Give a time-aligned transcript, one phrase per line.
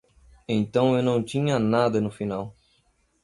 [0.47, 2.55] Então eu não tinha nada no final.